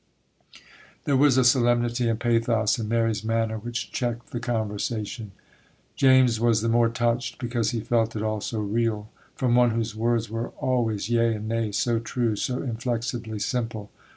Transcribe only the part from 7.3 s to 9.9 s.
because he felt it all so real, from one